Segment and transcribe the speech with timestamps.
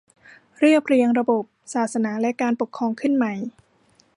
[0.57, 1.43] เรียบเรียงระบบ
[1.73, 3.33] ศาสนาและการปกครองขึ้นใหม่